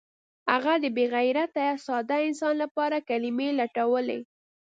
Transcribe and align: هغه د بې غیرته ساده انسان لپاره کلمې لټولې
هغه 0.51 0.73
د 0.83 0.85
بې 0.95 1.05
غیرته 1.15 1.65
ساده 1.85 2.17
انسان 2.27 2.53
لپاره 2.63 3.05
کلمې 3.09 3.49
لټولې 3.59 4.19